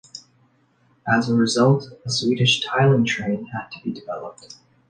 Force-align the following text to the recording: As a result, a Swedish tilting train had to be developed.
As 1.07 1.29
a 1.29 1.35
result, 1.35 1.83
a 2.03 2.09
Swedish 2.09 2.61
tilting 2.61 3.05
train 3.05 3.45
had 3.53 3.69
to 3.69 3.79
be 3.83 3.91
developed. 3.91 4.55